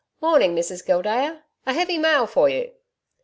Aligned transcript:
'Morning, 0.19 0.55
Mrs 0.55 0.83
Gildea... 0.83 1.43
a 1.67 1.73
heavy 1.75 1.99
mail 1.99 2.25
for 2.25 2.49
you!' 2.49 2.71